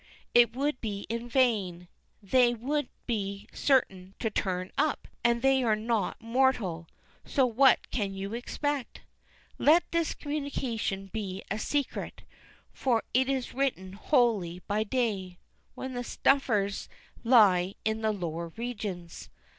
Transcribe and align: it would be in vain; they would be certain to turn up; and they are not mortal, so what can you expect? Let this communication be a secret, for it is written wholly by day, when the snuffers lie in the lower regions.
it 0.33 0.55
would 0.55 0.81
be 0.81 1.05
in 1.09 1.29
vain; 1.29 1.87
they 2.23 2.55
would 2.55 2.89
be 3.05 3.47
certain 3.53 4.15
to 4.17 4.31
turn 4.31 4.71
up; 4.75 5.07
and 5.23 5.43
they 5.43 5.63
are 5.63 5.75
not 5.75 6.19
mortal, 6.19 6.87
so 7.23 7.45
what 7.45 7.87
can 7.91 8.11
you 8.11 8.33
expect? 8.33 9.01
Let 9.59 9.83
this 9.91 10.15
communication 10.15 11.05
be 11.13 11.43
a 11.51 11.59
secret, 11.59 12.23
for 12.73 13.03
it 13.13 13.29
is 13.29 13.53
written 13.53 13.93
wholly 13.93 14.57
by 14.65 14.83
day, 14.83 15.37
when 15.75 15.93
the 15.93 16.03
snuffers 16.03 16.89
lie 17.23 17.75
in 17.85 18.01
the 18.01 18.11
lower 18.11 18.47
regions. 18.57 19.29